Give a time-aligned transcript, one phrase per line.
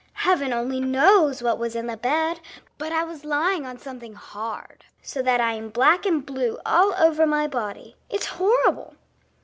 [0.13, 2.39] Heaven only knows what was in the bed,
[2.79, 6.95] but I was lying on something hard, so that I am black and blue all
[6.95, 7.95] over my body.
[8.09, 8.95] It's horrible!"